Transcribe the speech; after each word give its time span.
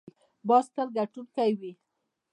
باز 0.47 0.65
تل 0.75 0.87
ګټونکی 0.97 1.51
وي 1.59 1.71